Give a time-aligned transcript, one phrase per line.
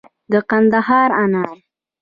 [0.31, 1.47] د کندهار انار